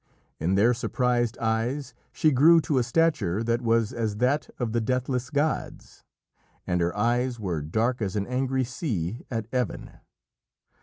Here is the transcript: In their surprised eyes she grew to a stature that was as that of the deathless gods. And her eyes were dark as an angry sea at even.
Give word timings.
In 0.39 0.55
their 0.55 0.73
surprised 0.73 1.37
eyes 1.37 1.93
she 2.11 2.31
grew 2.31 2.59
to 2.61 2.79
a 2.79 2.83
stature 2.83 3.43
that 3.43 3.61
was 3.61 3.93
as 3.93 4.17
that 4.17 4.49
of 4.57 4.71
the 4.71 4.81
deathless 4.81 5.29
gods. 5.29 6.03
And 6.65 6.81
her 6.81 6.97
eyes 6.97 7.39
were 7.39 7.61
dark 7.61 8.01
as 8.01 8.15
an 8.15 8.25
angry 8.25 8.63
sea 8.63 9.27
at 9.29 9.45
even. 9.53 9.99